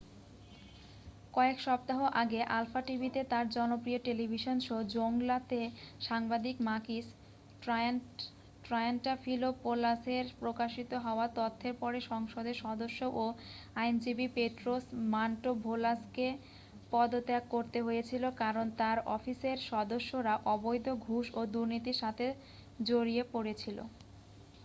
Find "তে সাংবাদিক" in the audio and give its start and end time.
5.49-6.55